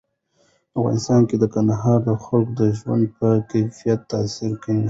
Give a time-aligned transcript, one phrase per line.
[0.71, 4.79] په افغانستان کې کندهار د خلکو د ژوند په کیفیت تاثیر کوي.